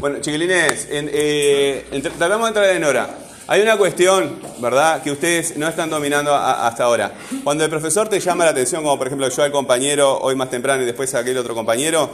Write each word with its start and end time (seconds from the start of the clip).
Bueno, 0.00 0.18
chiquilines, 0.20 0.86
eh, 0.90 1.84
tratamos 2.18 2.42
de 2.42 2.48
entrar 2.48 2.76
en 2.76 2.84
hora. 2.84 3.08
Hay 3.46 3.60
una 3.60 3.76
cuestión, 3.76 4.38
¿verdad?, 4.58 5.02
que 5.02 5.10
ustedes 5.10 5.56
no 5.58 5.68
están 5.68 5.90
dominando 5.90 6.34
hasta 6.34 6.84
ahora. 6.84 7.12
Cuando 7.42 7.64
el 7.64 7.70
profesor 7.70 8.08
te 8.08 8.18
llama 8.18 8.44
la 8.44 8.52
atención, 8.52 8.82
como 8.82 8.96
por 8.96 9.06
ejemplo 9.06 9.28
yo 9.28 9.42
al 9.42 9.52
compañero 9.52 10.18
hoy 10.18 10.34
más 10.34 10.48
temprano 10.48 10.82
y 10.82 10.86
después 10.86 11.14
a 11.14 11.18
aquel 11.18 11.36
otro 11.36 11.54
compañero, 11.54 12.10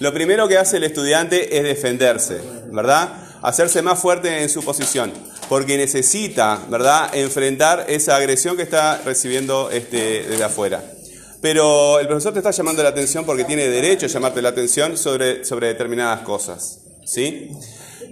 lo 0.00 0.12
primero 0.12 0.48
que 0.48 0.58
hace 0.58 0.78
el 0.78 0.84
estudiante 0.84 1.56
es 1.56 1.62
defenderse, 1.62 2.40
¿verdad? 2.72 3.10
Hacerse 3.42 3.82
más 3.82 4.00
fuerte 4.00 4.42
en 4.42 4.48
su 4.48 4.64
posición, 4.64 5.12
porque 5.48 5.76
necesita, 5.76 6.58
¿verdad?, 6.68 7.14
enfrentar 7.14 7.84
esa 7.88 8.16
agresión 8.16 8.56
que 8.56 8.62
está 8.62 9.00
recibiendo 9.04 9.70
este, 9.70 10.24
desde 10.28 10.44
afuera. 10.44 10.82
Pero 11.42 11.98
el 11.98 12.06
profesor 12.06 12.32
te 12.32 12.38
está 12.38 12.52
llamando 12.52 12.82
la 12.82 12.90
atención 12.90 13.26
porque 13.26 13.44
tiene 13.44 13.68
derecho 13.68 14.06
a 14.06 14.08
llamarte 14.08 14.40
la 14.40 14.50
atención 14.50 14.96
sobre, 14.96 15.44
sobre 15.44 15.66
determinadas 15.66 16.20
cosas. 16.20 16.78
¿Sí? 17.04 17.50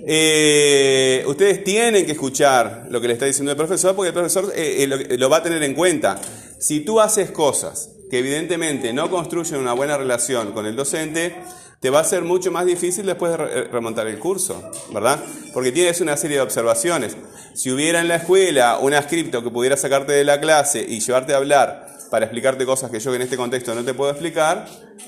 Eh, 0.06 1.22
ustedes 1.26 1.62
tienen 1.62 2.04
que 2.06 2.12
escuchar 2.12 2.86
lo 2.90 3.00
que 3.00 3.06
le 3.06 3.12
está 3.12 3.26
diciendo 3.26 3.52
el 3.52 3.56
profesor 3.56 3.94
porque 3.94 4.08
el 4.08 4.14
profesor 4.14 4.52
eh, 4.56 4.82
eh, 4.82 5.16
lo, 5.16 5.30
va 5.30 5.36
a 5.38 5.42
tener 5.42 5.62
en 5.62 5.74
cuenta. 5.74 6.20
Si 6.58 6.80
tú 6.80 7.00
haces 7.00 7.30
cosas 7.30 7.90
que 8.10 8.18
evidentemente 8.18 8.92
no 8.92 9.08
construyen 9.08 9.60
una 9.60 9.74
buena 9.74 9.96
relación 9.96 10.50
con 10.52 10.66
el 10.66 10.74
docente, 10.74 11.36
te 11.78 11.88
va 11.90 12.00
a 12.00 12.04
ser 12.04 12.22
mucho 12.22 12.50
más 12.50 12.66
difícil 12.66 13.06
después 13.06 13.30
de 13.30 13.36
re- 13.36 13.64
remontar 13.68 14.08
el 14.08 14.18
curso, 14.18 14.60
¿verdad? 14.92 15.22
Porque 15.54 15.70
tienes 15.70 16.00
una 16.00 16.16
serie 16.16 16.38
de 16.38 16.42
observaciones. 16.42 17.16
Si 17.54 17.70
hubiera 17.70 18.00
en 18.00 18.08
la 18.08 18.16
escuela 18.16 18.78
un 18.78 18.92
ascripto 18.94 19.44
que 19.44 19.50
pudiera 19.50 19.76
sacarte 19.76 20.12
de 20.12 20.24
la 20.24 20.40
clase 20.40 20.84
y 20.86 20.98
llevarte 20.98 21.32
a 21.32 21.36
hablar 21.36 21.88
para 22.10 22.26
explicarte 22.26 22.66
cosas 22.66 22.90
que 22.90 22.98
yo 22.98 23.14
en 23.14 23.22
este 23.22 23.36
contexto 23.36 23.74
no 23.74 23.84
te 23.84 23.94
puedo 23.94 24.10
explicar, 24.10 24.66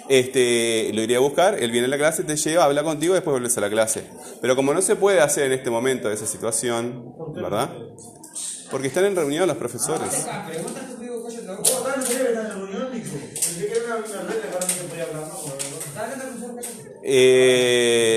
este, 0.08 0.90
lo 0.94 1.02
iría 1.02 1.18
a 1.18 1.20
buscar, 1.20 1.60
él 1.60 1.70
viene 1.70 1.86
a 1.86 1.90
la 1.90 1.98
clase, 1.98 2.22
te 2.22 2.36
lleva, 2.36 2.64
habla 2.64 2.82
contigo 2.82 3.14
y 3.14 3.16
después 3.16 3.32
vuelves 3.32 3.58
a 3.58 3.60
la 3.60 3.70
clase. 3.70 4.04
Pero 4.40 4.56
como 4.56 4.72
no 4.72 4.80
se 4.80 4.96
puede 4.96 5.20
hacer 5.20 5.46
en 5.46 5.52
este 5.52 5.70
momento 5.70 6.10
esa 6.10 6.26
situación, 6.26 7.14
¿verdad? 7.34 7.70
Porque 8.70 8.88
están 8.88 9.04
en 9.04 9.16
reunión 9.16 9.46
los 9.46 9.56
profesores. 9.56 10.26
Eh, 17.04 18.11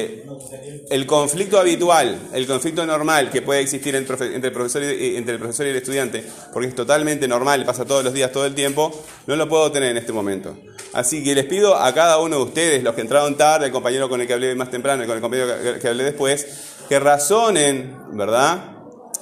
el 0.89 1.05
conflicto 1.05 1.59
habitual, 1.59 2.19
el 2.33 2.47
conflicto 2.47 2.85
normal 2.85 3.29
que 3.31 3.41
puede 3.41 3.61
existir 3.61 3.95
entre, 3.95 4.15
el 4.35 4.51
profesor 4.51 4.83
y, 4.83 5.15
entre 5.15 5.35
el 5.35 5.39
profesor 5.39 5.65
y 5.65 5.69
el 5.69 5.75
estudiante, 5.75 6.23
porque 6.53 6.69
es 6.69 6.75
totalmente 6.75 7.27
normal, 7.27 7.65
pasa 7.65 7.85
todos 7.85 8.03
los 8.03 8.13
días, 8.13 8.31
todo 8.31 8.45
el 8.45 8.55
tiempo, 8.55 8.91
no 9.27 9.35
lo 9.35 9.47
puedo 9.49 9.71
tener 9.71 9.91
en 9.91 9.97
este 9.97 10.13
momento. 10.13 10.57
Así 10.93 11.23
que 11.23 11.35
les 11.35 11.45
pido 11.45 11.75
a 11.75 11.93
cada 11.93 12.19
uno 12.19 12.37
de 12.37 12.43
ustedes, 12.43 12.83
los 12.83 12.95
que 12.95 13.01
entraron 13.01 13.35
tarde, 13.35 13.67
el 13.67 13.71
compañero 13.71 14.07
con 14.07 14.21
el 14.21 14.27
que 14.27 14.33
hablé 14.33 14.55
más 14.55 14.71
temprano 14.71 15.03
y 15.03 15.07
con 15.07 15.15
el 15.15 15.21
compañero 15.21 15.79
que 15.81 15.87
hablé 15.87 16.03
después, 16.03 16.47
que 16.87 16.99
razonen, 16.99 17.95
¿verdad? 18.13 18.71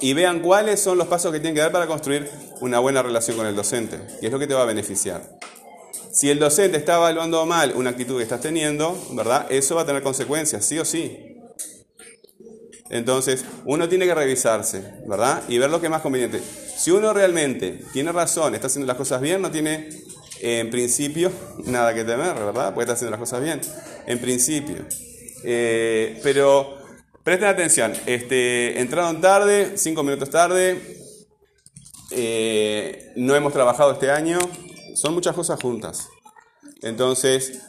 Y 0.00 0.12
vean 0.12 0.40
cuáles 0.40 0.80
son 0.80 0.98
los 0.98 1.06
pasos 1.06 1.32
que 1.32 1.40
tienen 1.40 1.54
que 1.54 1.60
dar 1.60 1.72
para 1.72 1.86
construir 1.86 2.28
una 2.60 2.78
buena 2.78 3.02
relación 3.02 3.36
con 3.36 3.46
el 3.46 3.56
docente, 3.56 3.98
que 4.20 4.26
es 4.26 4.32
lo 4.32 4.38
que 4.38 4.46
te 4.46 4.54
va 4.54 4.62
a 4.62 4.66
beneficiar. 4.66 5.33
Si 6.14 6.30
el 6.30 6.38
docente 6.38 6.78
está 6.78 6.94
evaluando 6.94 7.44
mal 7.44 7.72
una 7.74 7.90
actitud 7.90 8.18
que 8.18 8.22
estás 8.22 8.40
teniendo, 8.40 8.96
¿verdad? 9.14 9.46
Eso 9.50 9.74
va 9.74 9.82
a 9.82 9.86
tener 9.86 10.00
consecuencias, 10.00 10.64
sí 10.64 10.78
o 10.78 10.84
sí. 10.84 11.40
Entonces, 12.88 13.44
uno 13.64 13.88
tiene 13.88 14.06
que 14.06 14.14
revisarse, 14.14 15.02
¿verdad? 15.08 15.42
Y 15.48 15.58
ver 15.58 15.70
lo 15.70 15.80
que 15.80 15.88
es 15.88 15.90
más 15.90 16.02
conveniente. 16.02 16.40
Si 16.76 16.92
uno 16.92 17.12
realmente 17.12 17.82
tiene 17.92 18.12
razón, 18.12 18.54
está 18.54 18.68
haciendo 18.68 18.86
las 18.86 18.96
cosas 18.96 19.20
bien, 19.20 19.42
no 19.42 19.50
tiene, 19.50 19.88
en 20.40 20.70
principio, 20.70 21.32
nada 21.64 21.92
que 21.92 22.04
temer, 22.04 22.34
¿verdad? 22.34 22.72
Porque 22.72 22.82
está 22.82 22.92
haciendo 22.92 23.10
las 23.10 23.20
cosas 23.20 23.42
bien, 23.42 23.60
en 24.06 24.20
principio. 24.20 24.86
Eh, 25.42 26.20
pero 26.22 26.78
presten 27.24 27.48
atención, 27.48 27.92
este, 28.06 28.80
entraron 28.80 29.20
tarde, 29.20 29.72
cinco 29.74 30.04
minutos 30.04 30.30
tarde, 30.30 30.80
eh, 32.12 33.12
no 33.16 33.34
hemos 33.34 33.52
trabajado 33.52 33.94
este 33.94 34.12
año, 34.12 34.38
son 34.94 35.14
muchas 35.14 35.34
cosas 35.34 35.60
juntas. 35.60 36.08
Entonces, 36.82 37.60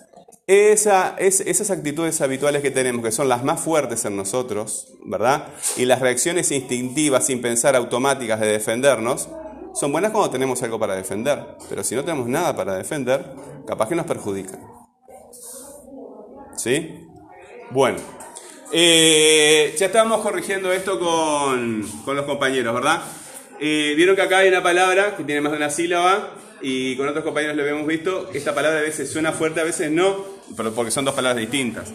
esa, 0.48 1.16
es- 1.18 1.42
esas 1.42 1.72
actitudes 1.72 2.22
habituales 2.22 2.62
que 2.62 2.72
tenemos, 2.72 3.04
que 3.04 3.12
son 3.12 3.28
las 3.30 3.44
más 3.44 3.60
fuertes 3.60 4.06
en 4.06 4.16
nosotros, 4.16 4.94
¿verdad? 5.06 5.48
Y 5.78 5.86
las 5.86 6.00
reacciones 6.02 6.52
instintivas, 6.52 7.26
sin 7.26 7.42
pensar, 7.42 7.76
automáticas 7.76 8.40
de 8.40 8.48
defendernos, 8.48 9.28
son 9.74 9.92
buenas 9.92 10.12
cuando 10.12 10.30
tenemos 10.30 10.62
algo 10.64 10.80
para 10.80 10.96
defender. 10.96 11.58
Pero 11.68 11.84
si 11.84 11.96
no 11.96 12.04
tenemos 12.04 12.28
nada 12.28 12.56
para 12.56 12.76
defender, 12.76 13.26
capaz 13.68 13.90
que 13.90 13.96
nos 13.96 14.06
perjudican. 14.06 14.60
¿Sí? 16.58 17.08
Bueno. 17.72 17.98
Eh, 18.72 19.76
ya 19.78 19.86
estábamos 19.86 20.22
corrigiendo 20.22 20.72
esto 20.74 21.00
con, 21.00 21.84
con 22.04 22.16
los 22.16 22.26
compañeros, 22.26 22.74
¿verdad? 22.74 23.02
Eh, 23.60 23.94
Vieron 23.96 24.16
que 24.16 24.22
acá 24.24 24.40
hay 24.40 24.50
una 24.50 24.64
palabra 24.64 25.16
que 25.16 25.24
tiene 25.24 25.40
más 25.42 25.52
de 25.52 25.58
una 25.58 25.70
sílaba 25.70 26.32
y 26.68 26.98
con 26.98 27.08
otros 27.08 27.24
compañeros 27.24 27.56
lo 27.56 27.62
habíamos 27.62 27.86
visto. 27.86 28.32
Esta 28.34 28.56
palabra 28.56 28.80
a 28.80 28.82
veces 28.82 29.12
suena 29.12 29.32
fuerte, 29.32 29.62
a 29.62 29.64
veces 29.64 29.92
no, 29.92 30.26
pero 30.58 30.74
porque 30.74 30.90
son 30.90 31.06
dos 31.06 31.14
palabras 31.14 31.40
distintas. 31.40 31.90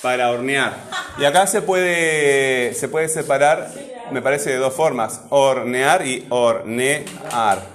Para 0.00 0.30
hornear. 0.30 0.76
Y 1.18 1.24
acá 1.24 1.46
se 1.46 1.62
puede, 1.62 2.72
se 2.74 2.88
puede 2.88 3.08
separar, 3.08 3.72
me 4.12 4.22
parece, 4.22 4.50
de 4.50 4.56
dos 4.56 4.74
formas: 4.74 5.22
hornear 5.30 6.06
y 6.06 6.26
hornear, 6.28 7.66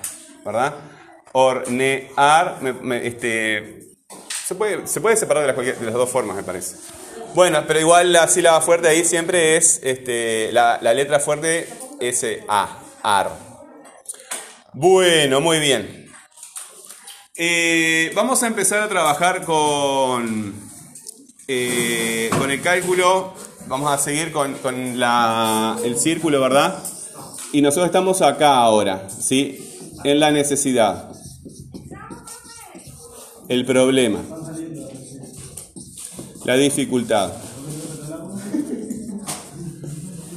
¿verdad? 0.46 0.74
Hornear, 1.34 2.58
me- 2.62 2.74
me- 2.74 3.06
este, 3.08 3.96
se 4.46 4.56
puede, 4.56 4.88
se 4.88 5.02
puede 5.02 5.18
separar 5.18 5.46
de 5.46 5.54
las, 5.54 5.80
de 5.80 5.86
las 5.86 5.94
dos 5.94 6.10
formas, 6.10 6.36
me 6.38 6.44
parece. 6.44 6.78
Bueno, 7.34 7.64
pero 7.68 7.80
igual 7.80 8.14
la 8.14 8.28
sílaba 8.28 8.62
fuerte 8.62 8.88
ahí 8.88 9.04
siempre 9.04 9.58
es 9.58 9.80
este, 9.84 10.50
la, 10.54 10.80
la 10.82 10.94
letra 10.94 11.20
fuerte 11.20 11.68
S 12.00 12.44
A, 12.48 12.80
ar. 13.04 13.32
Bueno, 14.74 15.40
muy 15.42 15.60
bien. 15.60 16.07
Eh, 17.38 18.12
vamos 18.16 18.42
a 18.44 18.48
empezar 18.48 18.80
a 18.82 18.90
trabajar 18.90 19.44
con, 19.46 20.54
eh, 21.48 22.30
con 22.38 22.50
el 22.50 22.62
cálculo. 22.62 23.34
Vamos 23.68 23.92
a 23.92 23.98
seguir 23.98 24.32
con, 24.32 24.54
con 24.56 25.00
la- 25.00 25.78
el 25.84 25.98
círculo, 26.00 26.40
¿verdad? 26.42 26.82
Y 27.52 27.62
nosotros 27.62 27.88
estamos 27.88 28.22
acá 28.22 28.56
ahora, 28.56 29.08
¿sí? 29.10 29.92
En 30.04 30.20
la 30.20 30.32
necesidad. 30.32 31.12
El 33.50 33.66
problema. 33.66 34.20
La 36.46 36.56
dificultad. 36.56 37.34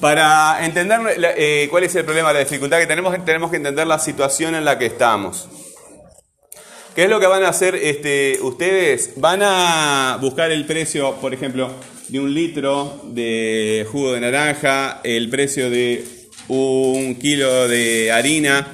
Para 0.01 0.65
entender 0.65 1.01
eh, 1.37 1.69
cuál 1.71 1.85
es 1.85 1.95
el 1.95 2.05
problema, 2.05 2.33
la 2.33 2.39
dificultad 2.41 2.79
que 2.79 2.87
tenemos, 2.87 3.15
tenemos 3.25 3.51
que 3.51 3.57
entender 3.59 3.87
la 3.87 3.99
situación 3.99 4.55
en 4.55 4.65
la 4.65 4.79
que 4.79 4.87
estamos. 4.87 5.47
¿Qué 6.95 7.05
es 7.05 7.11
lo 7.11 7.21
que 7.21 7.27
van 7.27 7.45
a 7.45 7.49
hacer 7.49 7.77
este, 7.77 8.39
ustedes? 8.43 9.13
Van 9.17 9.41
a 9.43 10.19
buscar 10.21 10.51
el 10.51 10.67
precio, 10.67 11.15
por 11.21 11.33
ejemplo, 11.33 11.71
de 12.09 12.19
un 12.19 12.35
litro 12.35 13.01
de 13.05 13.87
jugo 13.91 14.13
de 14.13 14.21
naranja, 14.21 15.01
el 15.05 15.31
precio 15.31 15.71
de 15.71 16.05
un 16.49 17.15
kilo 17.15 17.69
de 17.69 18.11
harina, 18.11 18.67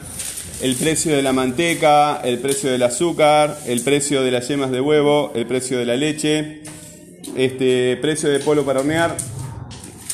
el 0.63 0.77
precio 0.77 1.15
de 1.15 1.23
la 1.23 1.35
manteca, 1.35 2.23
el 2.25 2.39
precio 2.39 2.71
del 2.71 2.83
azúcar, 2.85 3.59
el 3.67 3.83
precio 3.83 4.23
de 4.23 4.31
las 4.31 4.49
yemas 4.49 4.71
de 4.71 4.81
huevo, 4.81 5.33
el 5.35 5.47
precio 5.47 5.79
de 5.79 5.85
la 5.85 5.97
leche, 5.97 6.63
este 7.37 7.99
precio 7.99 8.31
de 8.31 8.39
polo 8.39 8.65
para 8.65 8.81
hornear, 8.81 9.15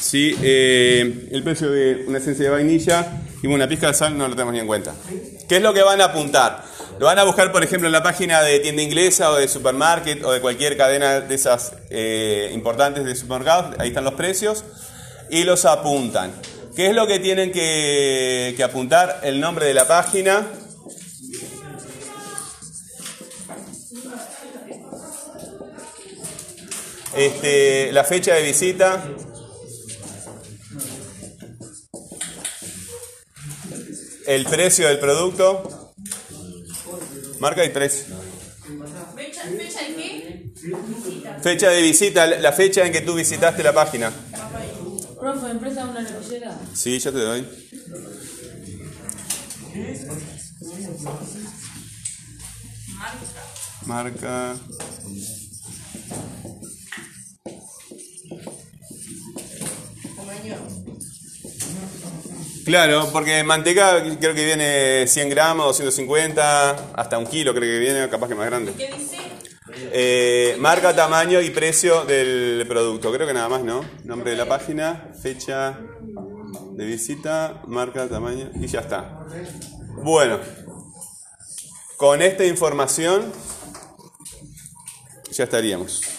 sí, 0.01 0.35
eh, 0.43 1.29
el 1.31 1.43
precio 1.45 1.71
de 1.71 2.05
una 2.09 2.19
esencia 2.19 2.47
de 2.47 2.51
vainilla 2.51 3.23
y 3.41 3.47
una 3.47 3.69
pizca 3.69 3.87
de 3.87 3.95
sal 3.95 4.19
no 4.19 4.27
lo 4.27 4.35
tenemos 4.35 4.55
ni 4.55 4.59
en 4.59 4.67
cuenta. 4.67 4.93
¿Qué 5.49 5.57
es 5.59 5.63
lo 5.63 5.73
que 5.73 5.83
van 5.83 6.01
a 6.01 6.07
apuntar? 6.07 6.62
Lo 6.99 7.07
van 7.07 7.19
a 7.19 7.25
buscar, 7.25 7.51
por 7.51 7.65
ejemplo, 7.65 7.89
en 7.89 7.93
la 7.93 8.03
página 8.03 8.43
de 8.43 8.61
tienda 8.61 8.83
inglesa 8.83 9.33
o 9.33 9.37
de 9.37 9.49
supermarket 9.49 10.25
o 10.25 10.31
de 10.31 10.41
cualquier 10.41 10.77
cadena 10.77 11.21
de 11.21 11.35
esas 11.35 11.73
eh, 11.91 12.51
importantes 12.55 13.05
de 13.05 13.17
supermercados. 13.17 13.75
Ahí 13.79 13.89
están 13.89 14.05
los 14.05 14.15
precios 14.15 14.65
y 15.29 15.45
los 15.45 15.65
apuntan. 15.65 16.33
¿Qué 16.77 16.89
es 16.89 16.95
lo 16.95 17.07
que 17.07 17.19
tienen 17.19 17.51
que, 17.51 18.55
que 18.57 18.63
apuntar? 18.63 19.21
El 19.25 19.41
nombre 19.41 19.67
de 19.67 19.75
la 19.75 19.89
página. 19.89 20.47
Este, 27.17 27.93
la 27.93 28.05
fecha 28.05 28.35
de 28.35 28.43
visita. 28.43 29.03
El 34.27 34.45
precio 34.47 34.87
del 34.87 34.99
producto. 34.99 35.82
Marca 37.43 37.65
y 37.65 37.73
tres. 37.73 38.07
¿Fecha, 39.17 39.43
fecha 39.43 39.81
de 39.83 39.97
qué? 39.97 40.53
Fecha 41.43 41.71
de 41.71 41.83
visita, 41.83 42.25
la 42.25 42.53
fecha 42.53 42.87
en 42.87 42.93
que 42.93 43.01
tú 43.01 43.17
visitaste 43.17 43.65
la 43.65 43.73
página. 43.73 44.13
Profe, 45.19 45.51
empresa 45.51 45.87
una 45.87 46.03
lapicera. 46.03 46.57
Sí, 46.73 47.01
ya 47.01 47.11
te 47.11 47.19
doy. 47.19 47.49
Marca. 53.87 54.55
Marca. 54.55 54.57
Tamaño. 60.17 60.82
Claro, 62.73 63.11
porque 63.13 63.45
manteca 63.45 64.03
creo 64.19 64.35
que 64.35 64.47
viene 64.47 65.07
100 65.07 65.29
gramos, 65.29 65.67
250, 65.67 66.95
hasta 66.95 67.19
un 67.19 67.27
kilo 67.27 67.53
creo 67.53 67.71
que 67.71 67.79
viene, 67.79 68.09
capaz 68.09 68.29
que 68.29 68.35
más 68.35 68.47
grande. 68.47 68.73
¿Qué 68.73 68.91
dice? 68.97 69.19
Eh, 69.93 70.57
marca, 70.59 70.97
tamaño 70.97 71.43
y 71.43 71.51
precio 71.51 72.07
del 72.07 72.65
producto. 72.67 73.13
Creo 73.13 73.27
que 73.27 73.35
nada 73.35 73.51
más, 73.51 73.63
¿no? 73.63 73.85
Nombre 74.05 74.31
de 74.31 74.39
la 74.39 74.47
página, 74.47 75.11
fecha 75.23 75.81
de 76.73 76.87
visita, 76.87 77.61
marca, 77.67 78.09
tamaño 78.09 78.51
y 78.55 78.67
ya 78.67 78.81
está. 78.81 79.27
Bueno, 79.97 80.41
con 81.99 82.23
esta 82.23 82.47
información 82.47 83.31
ya 85.31 85.45
estaríamos. 85.45 86.12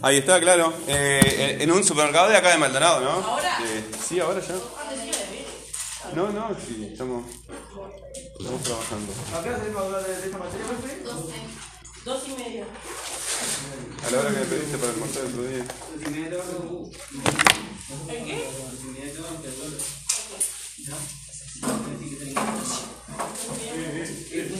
Ahí 0.00 0.18
está, 0.18 0.40
claro. 0.40 0.72
Eh, 0.86 1.58
en 1.60 1.70
un 1.72 1.82
supermercado 1.82 2.28
de 2.28 2.36
acá 2.36 2.50
de 2.50 2.58
Maldonado, 2.58 3.00
¿no? 3.00 3.10
¿Ahora? 3.10 3.58
Eh, 3.64 3.84
sí, 4.06 4.20
ahora 4.20 4.40
ya. 4.40 4.54
No, 6.14 6.30
no, 6.30 6.48
sí, 6.54 6.88
estamos, 6.92 7.24
estamos 8.38 8.62
trabajando. 8.62 9.12
¿A 9.36 9.42
qué 9.42 9.48
hora 9.50 9.58
salimos 9.58 9.82
a 9.82 9.86
hablar 9.86 10.06
de, 10.06 10.12
esta 10.24 10.38
materia, 10.38 10.66
profe? 10.66 11.02
Dos 12.04 12.22
y 12.28 12.30
media. 12.32 12.64
A 14.06 14.10
la 14.10 14.20
hora 14.20 14.30
que 14.30 14.38
me 14.38 14.46
pediste 14.46 14.78
para 14.78 14.92
almorzar 14.92 15.24
el 15.24 15.28
otro 15.28 15.42
día. 15.42 15.64
¿El 18.08 18.24
qué? 18.24 18.48
Es 24.32 24.50